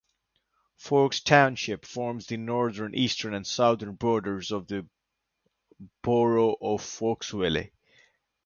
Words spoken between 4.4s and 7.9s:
of the borough of Forksville.